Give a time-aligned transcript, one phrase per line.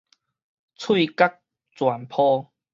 [0.03, 0.05] 喙角
[1.75, 2.51] 全泡